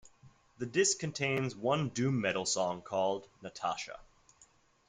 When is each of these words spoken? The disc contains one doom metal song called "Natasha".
The 0.57 0.65
disc 0.65 0.97
contains 0.97 1.55
one 1.55 1.89
doom 1.89 2.19
metal 2.21 2.47
song 2.47 2.81
called 2.81 3.27
"Natasha". 3.43 3.99